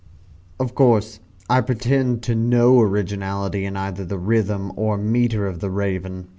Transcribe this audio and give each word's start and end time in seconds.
Of 0.59 0.73
course 0.73 1.19
I 1.47 1.61
pretend 1.61 2.23
to 2.23 2.33
no 2.33 2.79
originality 2.81 3.65
in 3.65 3.77
either 3.77 4.03
the 4.03 4.17
rhythm 4.17 4.71
or 4.75 4.97
metre 4.97 5.45
of 5.45 5.59
the 5.59 5.69
"Raven." 5.69 6.27